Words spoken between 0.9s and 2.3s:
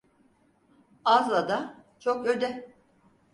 Az ada, çok